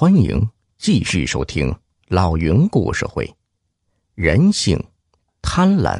[0.00, 1.74] 欢迎继续收听
[2.06, 3.26] 老云故事会，
[4.14, 4.80] 《人性
[5.42, 5.98] 贪婪》。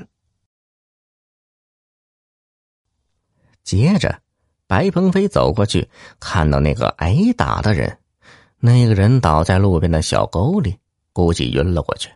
[3.64, 4.22] 接着，
[4.68, 5.90] 白鹏飞走过去，
[6.20, 7.98] 看到那个挨打的人，
[8.60, 10.78] 那个人倒在路边的小沟里，
[11.12, 12.08] 估计晕了过去。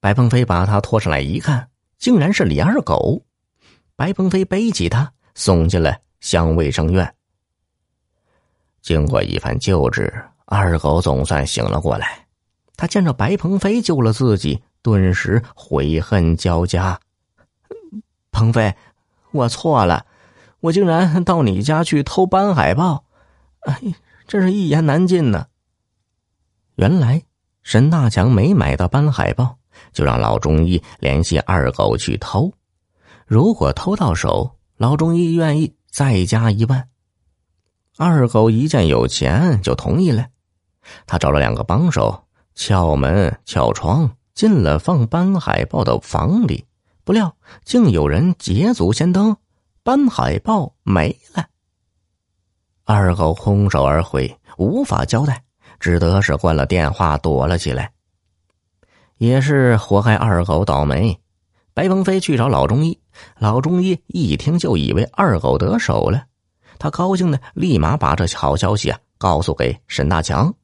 [0.00, 3.24] 白鹏飞把他拖上来一看，竟然是李二狗。
[3.96, 7.14] 白鹏飞背起他，送进了乡卫生院。
[8.82, 10.12] 经过一番救治。
[10.46, 12.26] 二狗总算醒了过来，
[12.76, 16.98] 他见着白鹏飞救了自己，顿时悔恨交加。
[18.30, 18.74] 鹏飞，
[19.30, 20.04] 我错了，
[20.60, 23.04] 我竟然到你家去偷搬海报，
[23.60, 23.80] 哎，
[24.26, 25.46] 真是一言难尽呢。
[26.74, 27.22] 原来
[27.62, 29.56] 沈大强没买到搬海报，
[29.92, 32.52] 就让老中医联系二狗去偷。
[33.26, 36.88] 如果偷到手，老中医愿意再加一万。
[37.96, 40.26] 二狗一见有钱，就同意了。
[41.06, 42.24] 他找了两个帮手，
[42.54, 46.64] 撬门撬窗进了放斑海报的房里，
[47.04, 49.36] 不料竟有人捷足先登，
[49.82, 51.44] 斑海报没了。
[52.84, 55.42] 二狗空手而回，无法交代，
[55.80, 57.92] 只得是关了电话躲了起来。
[59.16, 61.18] 也是活该二狗倒霉。
[61.72, 63.00] 白鹏飞去找老中医，
[63.38, 66.24] 老中医一听就以为二狗得手了，
[66.78, 70.54] 他高兴的立马把这好消息啊告诉给沈大强。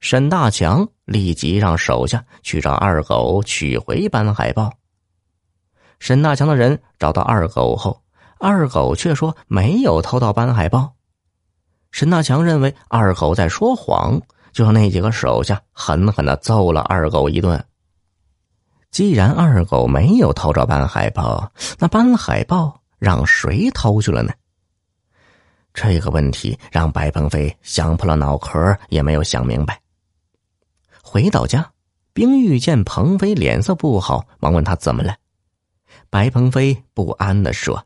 [0.00, 4.72] 沈大强立即让手下去找二狗取回班海报。
[5.98, 8.02] 沈大强的人找到二狗后，
[8.38, 10.94] 二狗却说没有偷到班海报。
[11.92, 14.18] 沈大强认为二狗在说谎，
[14.52, 17.62] 就让那几个手下狠狠的揍了二狗一顿。
[18.90, 24.32] 既然二狗没有偷着班海报，那班海报让谁偷去了呢？
[25.74, 29.78] 这个问题让白鹏飞想破了脑壳也没有想明白。
[31.12, 31.72] 回到家，
[32.12, 35.16] 冰玉见鹏飞脸色不好，忙问他怎么了。
[36.08, 37.84] 白鹏飞不安的说：“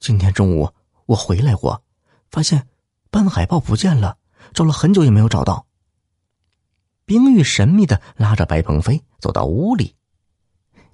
[0.00, 0.72] 今天中午
[1.04, 1.82] 我回来过，
[2.30, 2.66] 发现
[3.10, 4.16] 斑海报不见了，
[4.54, 5.66] 找了很久也没有找到。”
[7.04, 9.96] 冰玉神秘的拉着白鹏飞走到屋里：“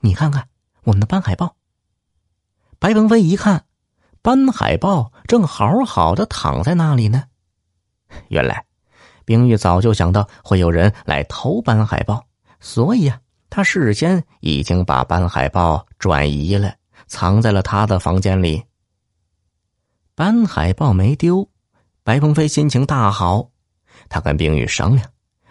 [0.03, 0.49] 你看看
[0.83, 1.55] 我们的斑海报。”
[2.81, 3.67] 白鹏飞一看，
[4.21, 7.27] 斑海报正好好的躺在那里呢。
[8.27, 8.67] 原来。
[9.25, 12.25] 冰玉早就想到会有人来偷班海报，
[12.60, 13.19] 所以啊，
[13.50, 16.75] 他事先已经把班海报转移了，
[17.06, 18.62] 藏在了他的房间里。
[20.15, 21.49] 班海报没丢，
[22.05, 23.49] 白鹏飞心情大好。
[24.09, 25.06] 他跟冰玉商量，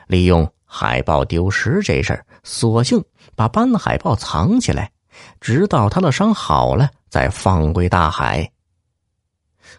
[0.08, 3.04] 利用海报丢失这事儿，索性
[3.36, 4.92] 把班海报藏起来，
[5.40, 8.52] 直到他的伤好了再放归大海。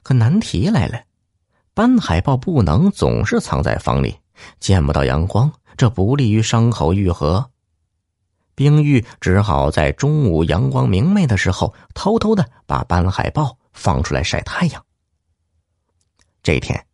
[0.03, 1.01] 可难题来了。
[1.75, 4.19] 斑海豹不能总是藏在房里，
[4.61, 7.51] 见不到阳光，这不利于伤口愈合。
[8.55, 14.85] 冰玉只好在中午阳光明媚的时候，偷偷的把斑海豹放出来晒太阳。
[16.43, 16.85] 这天，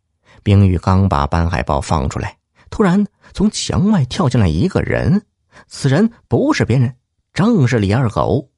[0.43, 2.37] 冰玉刚把斑海豹放出来，
[2.69, 5.25] 突然从墙外跳进来一个人，
[5.67, 6.95] 此人不是别人，
[7.33, 8.49] 正是李二狗。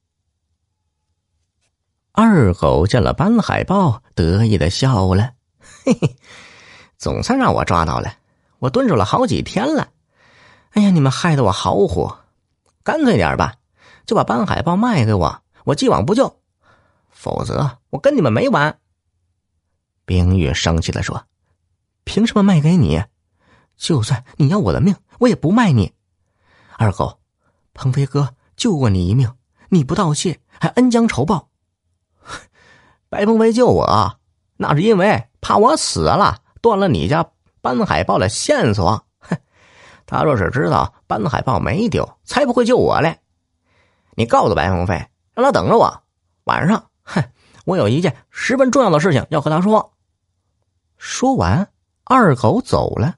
[2.12, 5.32] 二狗见了斑海豹，得意的笑了。
[5.86, 6.16] 嘿嘿，
[6.98, 8.14] 总算让我抓到了！
[8.60, 9.90] 我蹲守了好几天了。
[10.72, 12.14] 哎呀，你们害得我好苦，
[12.84, 13.56] 干脆点吧，
[14.06, 16.40] 就把班海报卖给我，我既往不咎。
[17.10, 18.80] 否则，我跟你们没完。
[20.06, 21.26] 冰玉生气的说
[22.04, 23.04] ：“凭什么卖给你？
[23.78, 25.94] 就算你要我的命，我也不卖你。
[26.78, 27.20] 二狗，
[27.74, 29.34] 鹏飞哥救过你一命，
[29.70, 31.50] 你不道谢，还恩将仇报。
[33.10, 34.20] 白鹏飞救我，
[34.62, 37.26] 那是因为……”怕我死了，断了你家
[37.62, 39.04] 斑海豹的线索。
[39.18, 39.36] 哼，
[40.06, 43.18] 他若是知道斑海豹没丢，才不会救我嘞。
[44.14, 44.94] 你告诉白鸿飞，
[45.34, 46.04] 让他等着我。
[46.44, 47.24] 晚上，哼，
[47.66, 49.94] 我有一件十分重要的事情要和他说。
[51.00, 51.68] 说完，
[52.04, 53.16] 二狗走了。